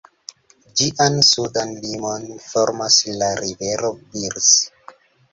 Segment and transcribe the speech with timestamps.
[0.79, 4.49] Ĝian sudan limon formas la rivero Birs.